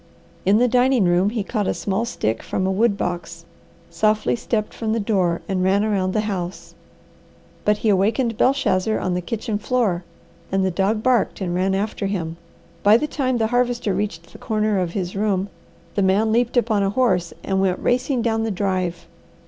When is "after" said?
11.75-12.07